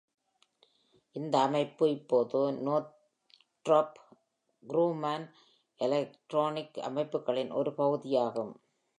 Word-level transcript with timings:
இந்த 1.15 1.35
அமைப்பு 1.39 1.85
இப்போது 1.89 2.39
Northrop 2.67 3.91
Grumman 4.63 5.21
எலக்ட்ரானிக் 5.79 6.79
அமைப்புகளின் 6.89 7.51
ஒரு 7.51 7.73
பகுதியாகும். 7.73 8.53